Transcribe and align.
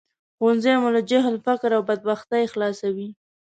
ښوونځی 0.37 0.73
مو 0.81 0.89
له 0.95 1.01
جهل، 1.09 1.35
فقر 1.45 1.69
او 1.77 1.81
بدبختۍ 1.89 2.43
خلاصوي 2.53 3.09